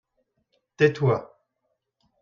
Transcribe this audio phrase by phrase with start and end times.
[0.77, 1.31] tais-toi.